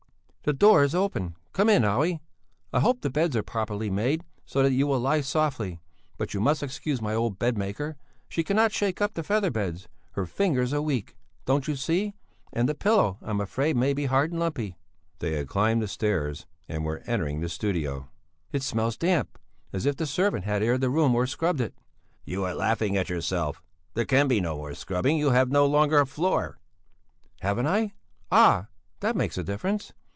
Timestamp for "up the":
9.03-9.21